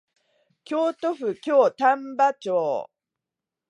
[0.63, 2.89] 京都府京丹波町